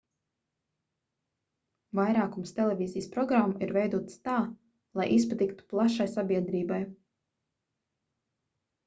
vairākums 1.99 2.53
televīzijas 2.59 3.09
programmu 3.15 3.61
ir 3.65 3.73
veidotas 3.75 4.17
tā 4.29 4.37
lai 5.01 5.07
izpatiktu 5.19 5.69
plašai 5.75 6.09
sabiedrībai 6.15 6.81